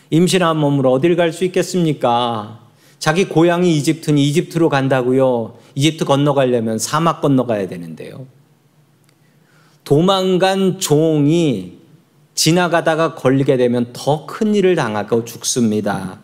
임신한 0.10 0.58
몸으로 0.58 0.92
어딜 0.92 1.16
갈 1.16 1.32
수 1.34 1.46
있겠습니까? 1.46 2.60
자기 3.00 3.26
고향이 3.26 3.76
이집트니 3.78 4.24
이집트로 4.30 4.70
간다고요. 4.70 5.58
이집트 5.76 6.06
건너가려면 6.06 6.80
사막 6.80 7.22
건너가야 7.22 7.68
되는데요. 7.68 8.26
도망간 9.84 10.80
종이 10.80 11.78
지나가다가 12.34 13.14
걸리게 13.16 13.58
되면 13.58 13.92
더 13.94 14.26
큰 14.26 14.56
일을 14.56 14.76
당하고 14.76 15.26
죽습니다. 15.26 16.20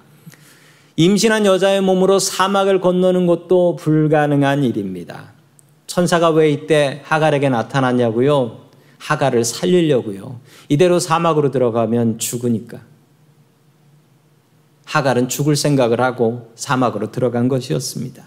임신한 0.95 1.45
여자의 1.45 1.81
몸으로 1.81 2.19
사막을 2.19 2.81
건너는 2.81 3.25
것도 3.27 3.75
불가능한 3.77 4.63
일입니다. 4.63 5.33
천사가 5.87 6.29
왜 6.29 6.51
이때 6.51 7.01
하갈에게 7.03 7.49
나타났냐고요? 7.49 8.59
하갈을 8.97 9.43
살리려고요. 9.43 10.39
이대로 10.69 10.99
사막으로 10.99 11.51
들어가면 11.51 12.19
죽으니까. 12.19 12.79
하갈은 14.85 15.29
죽을 15.29 15.55
생각을 15.55 16.01
하고 16.01 16.51
사막으로 16.55 17.11
들어간 17.11 17.47
것이었습니다. 17.47 18.23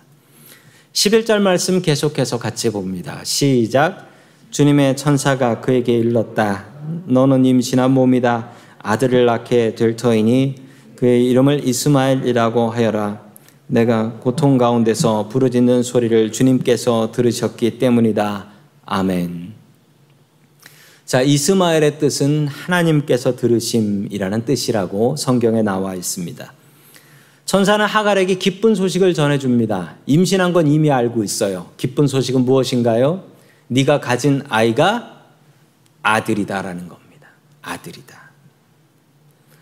11절 0.92 1.40
말씀 1.40 1.82
계속해서 1.82 2.38
같이 2.38 2.70
봅니다. 2.70 3.20
시작. 3.24 4.08
주님의 4.50 4.96
천사가 4.96 5.60
그에게 5.60 5.96
일렀다. 5.96 6.66
너는 7.06 7.44
임신한 7.44 7.90
몸이다. 7.90 8.50
아들을 8.78 9.26
낳게 9.26 9.74
될 9.74 9.96
터이니 9.96 10.63
그의 11.04 11.26
이름을 11.26 11.68
이스마엘이라고 11.68 12.70
하여라. 12.70 13.20
내가 13.66 14.12
고통 14.20 14.56
가운데서 14.56 15.28
부르짖는 15.28 15.82
소리를 15.82 16.32
주님께서 16.32 17.12
들으셨기 17.12 17.78
때문이다. 17.78 18.46
아멘. 18.86 19.52
자, 21.04 21.20
이스마엘의 21.20 21.98
뜻은 21.98 22.48
하나님께서 22.48 23.36
들으심이라는 23.36 24.46
뜻이라고 24.46 25.16
성경에 25.16 25.60
나와 25.60 25.94
있습니다. 25.94 26.50
천사는 27.44 27.84
하갈에게 27.84 28.36
기쁜 28.36 28.74
소식을 28.74 29.12
전해 29.12 29.38
줍니다. 29.38 29.96
임신한 30.06 30.54
건 30.54 30.66
이미 30.66 30.90
알고 30.90 31.22
있어요. 31.22 31.66
기쁜 31.76 32.06
소식은 32.06 32.46
무엇인가요? 32.46 33.24
네가 33.68 34.00
가진 34.00 34.42
아이가 34.48 35.20
아들이다라는 36.00 36.88
겁니다. 36.88 37.28
아들이다. 37.60 38.23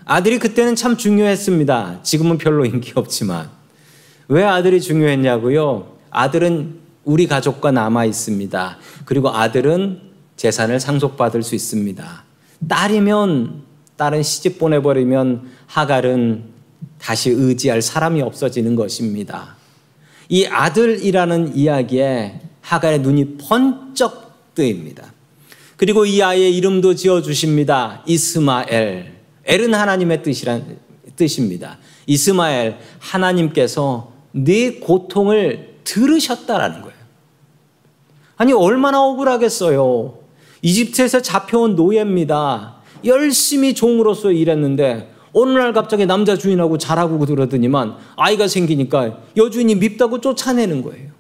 아들이 0.05 0.39
그때는 0.39 0.75
참 0.75 0.97
중요했습니다. 0.97 2.01
지금은 2.03 2.39
별로 2.39 2.65
인기 2.65 2.93
없지만. 2.95 3.51
왜 4.29 4.45
아들이 4.45 4.81
중요했냐고요? 4.81 5.97
아들은 6.11 6.81
우리 7.05 7.27
가족과 7.27 7.73
남아 7.73 8.05
있습니다. 8.07 8.79
그리고 9.05 9.31
아들은 9.31 10.01
재산을 10.37 10.81
상속받을 10.81 11.43
수 11.43 11.55
있습니다. 11.55 12.25
딸이면 12.69 13.63
딸은 13.97 14.23
시집 14.23 14.59
보내버리면 14.59 15.51
하갈은 15.67 16.45
다시 16.99 17.31
의지할 17.31 17.83
사람이 17.83 18.23
없어지는 18.23 18.75
것입니다. 18.75 19.57
이 20.29 20.47
아들이라는 20.47 21.57
이야기에 21.57 22.41
하갈의 22.61 23.01
눈이 23.01 23.39
번쩍 23.39 24.55
뜨입니다. 24.55 25.13
그리고 25.77 26.07
이 26.07 26.23
아이의 26.23 26.57
이름도 26.57 26.95
지어 26.95 27.23
주십니다. 27.23 28.03
이스마엘. 28.07 29.22
엘은 29.45 29.75
하나님의 29.75 30.23
뜻이란 30.23 30.79
뜻입니다. 31.17 31.79
이스마엘 32.07 32.79
하나님께서 32.99 34.13
네 34.33 34.79
고통을 34.79 35.77
들으셨다라는 35.85 36.83
거예요. 36.83 36.97
아니 38.37 38.53
얼마나 38.53 39.03
억울하겠어요. 39.03 40.19
이집트에서 40.63 41.23
잡혀온 41.23 41.77
노예입니다. 41.77 42.77
열심히 43.05 43.75
종으로서 43.75 44.31
일했는데 44.33 45.13
어느 45.33 45.51
날 45.51 45.73
갑자기 45.73 46.07
남자 46.07 46.37
주인하고 46.37 46.79
자라고 46.79 47.19
그러더니만 47.19 47.97
아이가 48.17 48.49
생기니까 48.49 49.19
여주인이 49.37 49.75
밉다고 49.77 50.21
쫓아내는 50.21 50.83
거예요. 50.83 51.11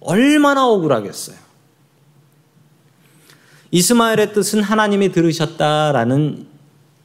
얼마나 0.00 0.66
억울하겠어요. 0.66 1.36
이스마엘의 3.70 4.32
뜻은 4.32 4.62
하나님이 4.62 5.12
들으셨다라는 5.12 6.46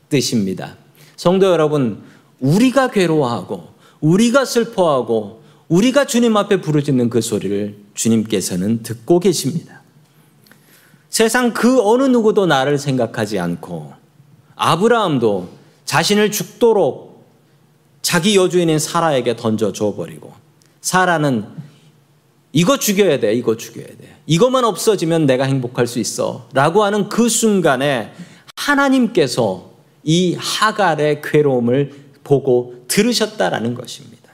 뜻입니다. 0.10 0.76
성도 1.16 1.48
여러분, 1.48 2.04
우리가 2.40 2.90
괴로워하고, 2.90 3.70
우리가 4.02 4.46
슬퍼하고, 4.46 5.44
우리가 5.68 6.06
주님 6.06 6.38
앞에 6.38 6.62
부르짖는 6.62 7.10
그 7.10 7.22
소리를 7.22 7.78
주님께서는 7.94 8.84
듣고 8.84 9.20
계십니다. 9.20 9.82
세상 11.10 11.54
그 11.54 11.82
어느 11.82 12.04
누구도 12.04 12.46
나를 12.46 12.78
생각하지 12.78 13.40
않고 13.40 13.94
아브라함도 14.56 15.48
자신을 15.86 16.30
죽도록 16.30 17.26
자기 18.02 18.36
여주인인 18.36 18.80
사라에게 18.80 19.36
던져 19.38 19.72
줘 19.72 19.96
버리고 19.96 20.34
사라는 20.82 21.46
이거 22.52 22.78
죽여야 22.78 23.20
돼, 23.20 23.34
이거 23.34 23.58
죽여야 23.58 23.86
돼. 23.86 24.18
이것만 24.28 24.64
없어지면 24.64 25.26
내가 25.26 25.44
행복할 25.44 25.88
수 25.88 26.00
있어. 26.00 26.48
라고 26.54 26.86
하는 26.86 27.10
그 27.10 27.28
순간에 27.28 28.14
하나님께서 28.56 29.72
이 30.06 30.36
하갈의 30.40 31.22
괴로움을 31.22 31.92
보고 32.24 32.86
들으셨다라는 32.88 33.74
것입니다. 33.74 34.32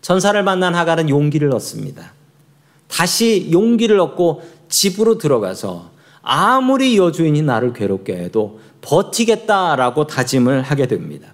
전사를 0.00 0.42
만난 0.42 0.74
하갈은 0.74 1.08
용기를 1.08 1.54
얻습니다. 1.54 2.12
다시 2.88 3.50
용기를 3.52 4.00
얻고 4.00 4.42
집으로 4.68 5.18
들어가서 5.18 5.92
아무리 6.22 6.96
여주인이 6.96 7.42
나를 7.42 7.72
괴롭게 7.72 8.16
해도 8.16 8.60
버티겠다라고 8.80 10.06
다짐을 10.06 10.62
하게 10.62 10.86
됩니다. 10.86 11.32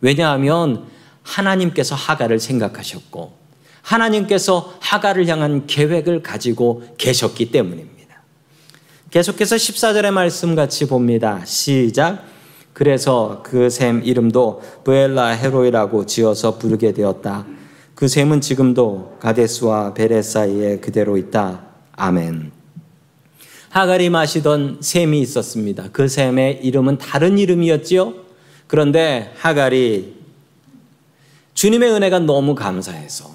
왜냐하면 0.00 0.86
하나님께서 1.22 1.94
하갈을 1.94 2.38
생각하셨고 2.38 3.32
하나님께서 3.82 4.74
하갈을 4.80 5.26
향한 5.26 5.66
계획을 5.66 6.22
가지고 6.22 6.82
계셨기 6.96 7.50
때문입니다. 7.50 7.96
계속해서 9.10 9.56
14절의 9.56 10.10
말씀 10.10 10.54
같이 10.54 10.86
봅니다. 10.86 11.44
시작. 11.44 12.35
그래서 12.76 13.40
그 13.42 13.70
샘 13.70 14.02
이름도 14.04 14.60
브엘라 14.84 15.28
헤로이라고 15.28 16.04
지어서 16.04 16.58
부르게 16.58 16.92
되었다. 16.92 17.46
그 17.94 18.06
샘은 18.06 18.42
지금도 18.42 19.16
가데스와 19.18 19.94
베레 19.94 20.20
사이에 20.20 20.76
그대로 20.80 21.16
있다. 21.16 21.62
아멘. 21.92 22.52
하갈이 23.70 24.10
마시던 24.10 24.80
샘이 24.82 25.22
있었습니다. 25.22 25.88
그 25.90 26.06
샘의 26.06 26.60
이름은 26.64 26.98
다른 26.98 27.38
이름이었지요. 27.38 28.12
그런데 28.66 29.32
하갈이 29.38 30.14
주님의 31.54 31.90
은혜가 31.92 32.18
너무 32.18 32.54
감사해서 32.54 33.30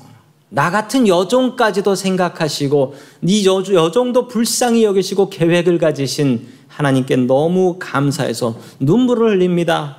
나 0.49 0.69
같은 0.69 1.08
여종까지도 1.08 1.95
생각하시고 1.95 2.93
네 3.21 3.43
여종도 3.43 4.27
불쌍히 4.27 4.84
여기시고 4.84 5.32
계획을 5.32 5.80
가지신 5.80 6.61
하나님께 6.82 7.15
너무 7.15 7.78
감사해서 7.80 8.60
눈물을 8.80 9.32
흘립니다. 9.32 9.98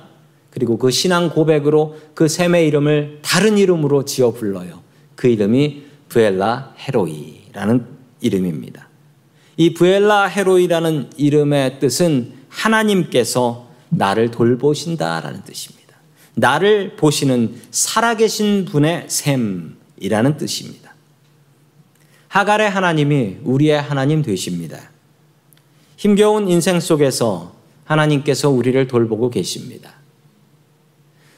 그리고 0.49 0.77
그 0.77 0.91
신앙 0.91 1.29
고백으로 1.29 1.95
그 2.13 2.27
샘의 2.27 2.67
이름을 2.67 3.19
다른 3.21 3.57
이름으로 3.57 4.03
지어 4.03 4.31
불러요. 4.31 4.81
그 5.15 5.27
이름이 5.27 5.83
부엘라 6.09 6.75
헤로이라는 6.77 7.85
이름입니다. 8.21 8.89
이 9.55 9.73
부엘라 9.73 10.25
헤로이라는 10.25 11.11
이름의 11.17 11.79
뜻은 11.79 12.33
하나님께서 12.49 13.69
나를 13.89 14.29
돌보신다라는 14.29 15.43
뜻입니다. 15.43 15.95
나를 16.35 16.97
보시는 16.97 17.55
살아계신 17.71 18.65
분의 18.65 19.05
샘이라는 19.07 20.37
뜻입니다. 20.37 20.93
하갈의 22.27 22.69
하나님이 22.69 23.37
우리의 23.43 23.81
하나님 23.81 24.21
되십니다. 24.21 24.92
힘겨운 26.03 26.49
인생 26.49 26.81
속에서 26.81 27.53
하나님께서 27.85 28.49
우리를 28.49 28.89
돌보고 28.89 29.29
계십니다. 29.29 29.93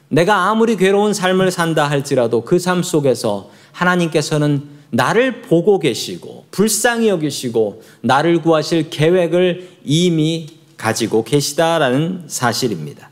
내가 0.10 0.49
아무리 0.49 0.75
괴로운 0.75 1.13
삶을 1.13 1.51
산다 1.51 1.88
할지라도 1.88 2.41
그 2.41 2.58
삶 2.58 2.82
속에서 2.82 3.51
하나님께서는 3.73 4.63
나를 4.89 5.43
보고 5.43 5.78
계시고 5.78 6.45
불쌍히 6.49 7.10
여기시고 7.10 7.84
나를 8.01 8.41
구하실 8.41 8.89
계획을 8.89 9.69
이미 9.84 10.47
가지고 10.78 11.23
계시다라는 11.23 12.23
사실입니다. 12.25 13.12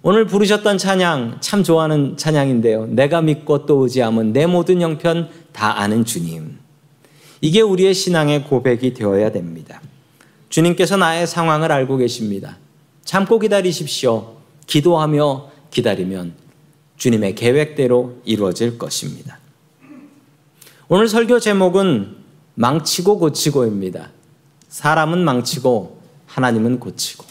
오늘 0.00 0.24
부르셨던 0.24 0.78
찬양 0.78 1.38
참 1.42 1.62
좋아하는 1.62 2.16
찬양인데요. 2.16 2.86
내가 2.86 3.20
믿고 3.20 3.66
또 3.66 3.82
의지함은 3.82 4.32
내 4.32 4.46
모든 4.46 4.80
형편 4.80 5.28
다 5.52 5.78
아는 5.78 6.06
주님. 6.06 6.56
이게 7.42 7.60
우리의 7.60 7.92
신앙의 7.92 8.44
고백이 8.44 8.94
되어야 8.94 9.30
됩니다. 9.30 9.82
주님께서 10.48 10.96
나의 10.96 11.26
상황을 11.26 11.70
알고 11.72 11.98
계십니다. 11.98 12.56
참고 13.04 13.38
기다리십시오. 13.38 14.36
기도하며 14.66 15.50
기다리면 15.70 16.34
주님의 16.96 17.34
계획대로 17.34 18.20
이루어질 18.24 18.78
것입니다. 18.78 19.38
오늘 20.88 21.08
설교 21.08 21.40
제목은 21.40 22.16
망치고 22.54 23.18
고치고입니다. 23.18 24.10
사람은 24.68 25.24
망치고 25.24 26.00
하나님은 26.26 26.80
고치고. 26.80 27.24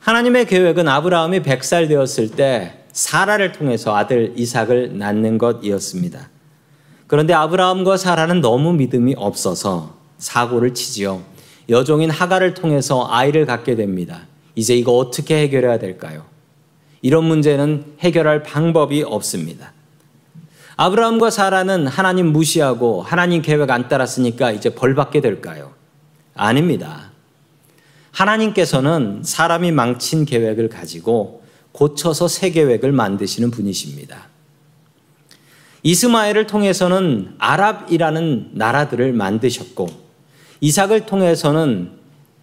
하나님의 0.00 0.46
계획은 0.46 0.88
아브라함이 0.88 1.40
100살 1.40 1.88
되었을 1.88 2.30
때 2.30 2.84
사라를 2.92 3.52
통해서 3.52 3.94
아들 3.94 4.32
이삭을 4.36 4.98
낳는 4.98 5.38
것이었습니다. 5.38 6.30
그런데 7.06 7.32
아브라함과 7.34 7.96
사라는 7.96 8.40
너무 8.40 8.72
믿음이 8.72 9.14
없어서 9.16 9.97
사고를 10.18 10.74
치지요. 10.74 11.22
여종인 11.68 12.10
하가를 12.10 12.54
통해서 12.54 13.06
아이를 13.10 13.46
갖게 13.46 13.74
됩니다. 13.74 14.22
이제 14.54 14.74
이거 14.74 14.96
어떻게 14.96 15.42
해결해야 15.42 15.78
될까요? 15.78 16.24
이런 17.02 17.24
문제는 17.24 17.96
해결할 18.00 18.42
방법이 18.42 19.02
없습니다. 19.02 19.72
아브라함과 20.76 21.30
사라는 21.30 21.86
하나님 21.86 22.32
무시하고 22.32 23.02
하나님 23.02 23.42
계획 23.42 23.70
안 23.70 23.88
따랐으니까 23.88 24.52
이제 24.52 24.70
벌 24.70 24.94
받게 24.94 25.20
될까요? 25.20 25.72
아닙니다. 26.34 27.10
하나님께서는 28.12 29.22
사람이 29.24 29.72
망친 29.72 30.24
계획을 30.24 30.68
가지고 30.68 31.42
고쳐서 31.72 32.28
새 32.28 32.50
계획을 32.50 32.92
만드시는 32.92 33.50
분이십니다. 33.50 34.28
이스마엘을 35.82 36.46
통해서는 36.46 37.34
아랍이라는 37.38 38.50
나라들을 38.54 39.12
만드셨고 39.12 40.07
이삭을 40.60 41.06
통해서는 41.06 41.92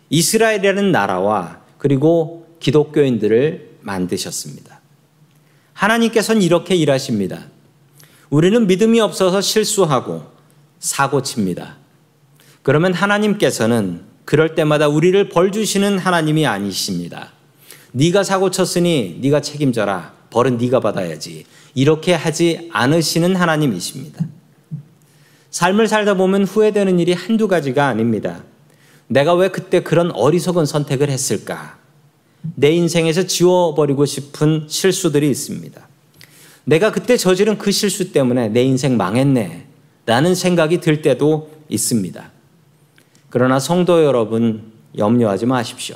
이스라엘이라는 0.10 0.92
나라와 0.92 1.62
그리고 1.78 2.48
기독교인들을 2.60 3.78
만드셨습니다. 3.82 4.82
하나님께서는 5.74 6.42
이렇게 6.42 6.76
일하십니다. 6.76 7.46
우리는 8.30 8.66
믿음이 8.68 9.00
없어서 9.00 9.42
실수하고 9.42 10.24
사고 10.80 11.22
칩니다. 11.22 11.78
그러면 12.64 12.94
하나님께서는 12.94 14.04
그럴 14.26 14.56
때마다 14.56 14.88
우리를 14.88 15.30
벌 15.30 15.52
주시는 15.52 16.00
하나님이 16.00 16.48
아니십니다. 16.48 17.32
네가 17.92 18.24
사고 18.24 18.50
쳤으니 18.50 19.20
네가 19.22 19.42
책임져라. 19.42 20.14
벌은 20.32 20.58
네가 20.58 20.80
받아야지. 20.80 21.46
이렇게 21.76 22.14
하지 22.14 22.70
않으시는 22.74 23.36
하나님이십니다. 23.36 24.26
삶을 25.56 25.88
살다 25.88 26.16
보면 26.16 26.44
후회되는 26.44 27.00
일이 27.00 27.14
한두 27.14 27.48
가지가 27.48 27.88
아닙니다. 27.88 28.44
내가 29.08 29.34
왜 29.36 29.48
그때 29.48 29.80
그런 29.80 30.12
어리석은 30.12 30.66
선택을 30.66 31.10
했을까? 31.10 31.78
내 32.56 32.72
인생에서 32.72 33.26
지워버리고 33.26 34.06
싶은 34.06 34.66
실수들이 34.68 35.30
있습니다. 35.30 35.88
내가 36.66 36.92
그때 36.92 37.16
저지른 37.16 37.58
그 37.58 37.72
실수 37.72 38.12
때문에 38.12 38.50
내 38.50 38.64
인생 38.64 38.98
망했네. 38.98 39.66
라는 40.06 40.36
생각이 40.36 40.82
들 40.82 41.02
때도 41.02 41.50
있습니다. 41.70 42.32
그러나 43.30 43.58
성도 43.58 44.04
여러분, 44.04 44.74
염려하지 44.98 45.46
마십시오. 45.46 45.96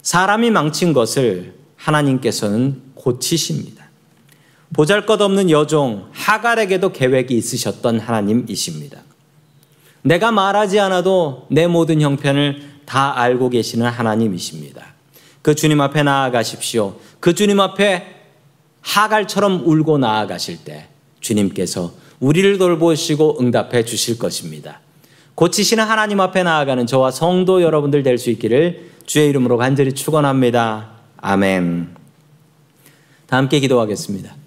사람이 0.00 0.50
망친 0.50 0.94
것을 0.94 1.56
하나님께서는 1.76 2.80
고치십니다. 2.94 3.83
보잘 4.74 5.06
것 5.06 5.20
없는 5.20 5.50
여종 5.50 6.08
하갈에게도 6.12 6.92
계획이 6.92 7.34
있으셨던 7.36 8.00
하나님이십니다. 8.00 9.00
내가 10.02 10.32
말하지 10.32 10.80
않아도 10.80 11.46
내 11.50 11.66
모든 11.66 12.00
형편을 12.00 12.62
다 12.84 13.18
알고 13.18 13.48
계시는 13.50 13.86
하나님이십니다. 13.86 14.94
그 15.42 15.54
주님 15.54 15.80
앞에 15.80 16.02
나아가십시오. 16.02 16.96
그 17.20 17.34
주님 17.34 17.60
앞에 17.60 18.14
하갈처럼 18.82 19.62
울고 19.64 19.98
나아가실 19.98 20.64
때 20.64 20.88
주님께서 21.20 21.92
우리를 22.20 22.58
돌보시고 22.58 23.38
응답해 23.40 23.84
주실 23.84 24.18
것입니다. 24.18 24.80
고치시는 25.34 25.84
하나님 25.84 26.20
앞에 26.20 26.42
나아가는 26.42 26.86
저와 26.86 27.10
성도 27.10 27.62
여러분들 27.62 28.02
될 28.02 28.18
수 28.18 28.30
있기를 28.30 28.90
주의 29.06 29.28
이름으로 29.28 29.56
간절히 29.56 29.92
축원합니다. 29.92 30.90
아멘. 31.16 31.94
다 33.26 33.36
함께 33.36 33.58
기도하겠습니다. 33.60 34.43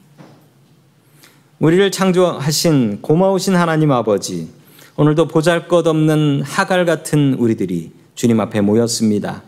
우리를 1.59 1.89
창조하신 1.89 3.01
고마우신 3.01 3.55
하나님 3.55 3.91
아버지, 3.91 4.47
오늘도 4.95 5.27
보잘 5.27 5.67
것 5.67 5.87
없는 5.87 6.43
하갈 6.43 6.85
같은 6.85 7.33
우리들이 7.33 7.91
주님 8.13 8.39
앞에 8.39 8.61
모였습니다. 8.61 9.41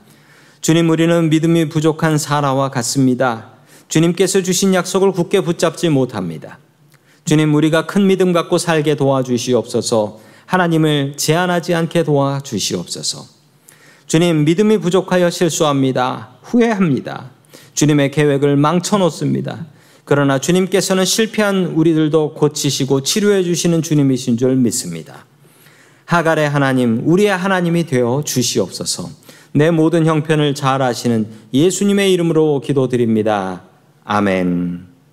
주님, 0.59 0.89
우리는 0.89 1.29
믿음이 1.29 1.69
부족한 1.69 2.17
사라와 2.17 2.71
같습니다. 2.71 3.51
주님께서 3.89 4.41
주신 4.41 4.73
약속을 4.73 5.11
굳게 5.11 5.41
붙잡지 5.41 5.89
못합니다. 5.89 6.57
주님, 7.25 7.53
우리가 7.53 7.85
큰 7.85 8.07
믿음 8.07 8.33
갖고 8.33 8.57
살게 8.57 8.95
도와주시옵소서 8.95 10.19
하나님을 10.47 11.13
제한하지 11.15 11.75
않게 11.75 12.03
도와주시옵소서. 12.05 13.23
주님, 14.07 14.45
믿음이 14.45 14.79
부족하여 14.79 15.29
실수합니다. 15.29 16.29
후회합니다. 16.41 17.29
주님의 17.75 18.09
계획을 18.09 18.55
망쳐놓습니다. 18.55 19.67
그러나 20.09 20.39
주님께서는 20.39 21.05
실패한 21.05 21.65
우리들도 21.75 22.33
고치시고 22.33 23.03
치료해 23.03 23.43
주시는 23.43 23.83
주님이신 23.83 24.37
줄 24.37 24.55
믿습니다. 24.55 25.23
하갈의 26.05 26.49
하나님, 26.49 27.03
우리의 27.05 27.37
하나님이 27.37 27.85
되어 27.85 28.23
주시옵소서. 28.25 29.07
내 29.51 29.69
모든 29.69 30.07
형편을 30.07 30.55
잘 30.55 30.81
아시는 30.81 31.27
예수님의 31.53 32.11
이름으로 32.11 32.59
기도드립니다. 32.61 33.61
아멘. 34.03 34.88